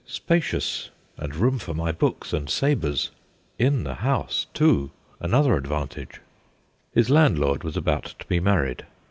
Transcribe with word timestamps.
Spacious, 0.07 0.89
and 1.15 1.35
room 1.35 1.59
for 1.59 1.75
my 1.75 1.91
books 1.91 2.33
and 2.33 2.49
sabres. 2.49 3.11
In 3.59 3.83
the 3.83 3.93
house, 3.93 4.47
too, 4.51 4.89
another 5.19 5.55
advantage/ 5.55 6.21
His 6.91 7.11
landlord 7.11 7.63
was 7.63 7.77
about 7.77 8.15
to 8.17 8.25
be 8.25 8.39
married. 8.39 8.87